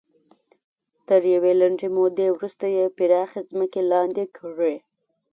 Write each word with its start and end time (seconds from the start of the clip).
تر 1.07 1.21
یوې 1.33 1.53
لنډې 1.61 1.87
مودې 1.95 2.27
وروسته 2.31 2.65
یې 2.75 2.85
پراخې 2.97 3.41
ځمکې 3.49 3.81
لاندې 3.91 4.23
کړې. 4.37 4.75